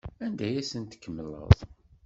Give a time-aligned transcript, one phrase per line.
[0.25, 1.51] Anda ay asen-tkemmleḍ?